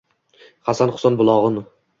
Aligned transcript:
Hasan-Husan 0.71 1.21
bulog‘in 1.23 1.65